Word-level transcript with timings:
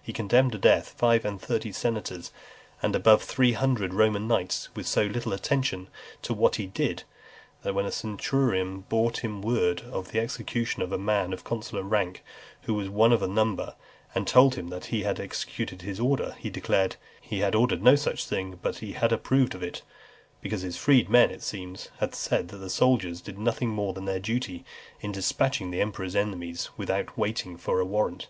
He 0.00 0.12
condemned 0.12 0.52
to 0.52 0.58
death 0.58 0.90
five 0.96 1.24
and 1.24 1.40
thirty 1.40 1.72
senators, 1.72 2.30
and 2.80 2.94
above 2.94 3.24
three 3.24 3.54
hundred 3.54 3.92
Roman 3.92 4.28
knights, 4.28 4.68
with 4.76 4.86
so 4.86 5.02
little 5.06 5.32
attention 5.32 5.88
to 6.22 6.32
what 6.32 6.54
he 6.54 6.68
did, 6.68 7.02
that 7.64 7.74
when 7.74 7.84
a 7.84 7.90
centurion 7.90 8.82
brought 8.88 9.24
him 9.24 9.42
word 9.42 9.80
of 9.90 10.12
the 10.12 10.20
execution 10.20 10.80
of 10.80 10.92
a 10.92 10.96
man 10.96 11.32
of 11.32 11.42
consular 11.42 11.82
rank, 11.82 12.22
who 12.62 12.74
was 12.74 12.88
one 12.88 13.12
of 13.12 13.18
the 13.18 13.26
number, 13.26 13.74
and 14.14 14.28
told 14.28 14.54
him 14.54 14.68
that 14.68 14.84
he 14.94 15.02
had 15.02 15.18
executed 15.18 15.82
his 15.82 15.98
order, 15.98 16.36
he 16.38 16.50
declared, 16.50 16.94
"he 17.20 17.40
had 17.40 17.56
ordered 17.56 17.82
no 17.82 17.96
such 17.96 18.26
thing, 18.26 18.60
but 18.62 18.76
that 18.76 18.86
he 18.86 18.94
approved 18.94 19.56
of 19.56 19.62
it;" 19.64 19.82
because 20.40 20.62
his 20.62 20.76
freedmen, 20.76 21.32
it 21.32 21.42
seems, 21.42 21.88
had 21.98 22.14
said, 22.14 22.46
that 22.50 22.58
the 22.58 22.70
soldiers 22.70 23.20
did 23.20 23.36
nothing 23.40 23.70
more 23.70 23.92
than 23.92 24.04
their 24.04 24.20
duty, 24.20 24.64
in 25.00 25.10
dispatching 25.10 25.72
the 25.72 25.80
emperor's 25.80 26.14
enemies 26.14 26.70
without 26.76 27.18
waiting 27.18 27.56
for 27.56 27.80
a 27.80 27.84
warrant. 27.84 28.28